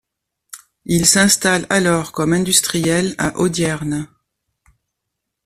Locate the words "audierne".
3.37-4.07